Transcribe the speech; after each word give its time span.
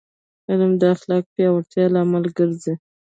علم 0.49 0.71
د 0.81 0.83
اخلاقي 0.95 1.29
پیاوړتیا 1.35 1.85
لامل 1.93 2.25
ګرځي. 2.37 2.73